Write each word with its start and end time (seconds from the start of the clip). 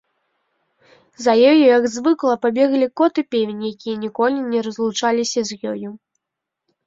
За 1.25 1.33
ёю, 1.49 1.51
як 1.77 1.83
звыкла, 1.95 2.37
пабеглі 2.45 2.87
кот 3.01 3.13
і 3.21 3.25
певень, 3.35 3.61
якія 3.73 3.95
ніколі 4.05 4.37
не 4.53 4.59
разлучаліся 4.69 5.41
з 5.51 5.61
ёю. 5.73 5.89